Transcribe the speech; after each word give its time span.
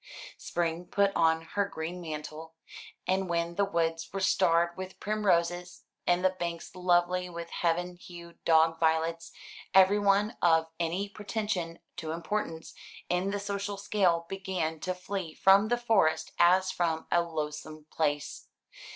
Spring 0.39 0.87
put 0.87 1.15
on 1.15 1.43
her 1.43 1.67
green 1.69 2.01
mantle; 2.01 2.55
and 3.05 3.29
when 3.29 3.53
the 3.53 3.63
woods 3.65 4.09
were 4.11 4.19
starred 4.19 4.75
with 4.75 4.99
primroses, 4.99 5.83
and 6.07 6.25
the 6.25 6.31
banks 6.39 6.73
lovely 6.73 7.29
with 7.29 7.51
heaven 7.51 7.95
hued 7.95 8.43
dog 8.43 8.79
violets, 8.79 9.31
everyone 9.75 10.35
of 10.41 10.65
any 10.79 11.07
pretension 11.07 11.77
to 11.97 12.13
importance 12.13 12.73
in 13.09 13.29
the 13.29 13.39
social 13.39 13.77
scale 13.77 14.25
began 14.27 14.79
to 14.79 14.95
flee 14.95 15.35
from 15.35 15.67
the 15.67 15.77
Forest 15.77 16.31
as 16.39 16.71
from 16.71 17.05
a 17.11 17.21
loathsome 17.21 17.85
place. 17.91 18.47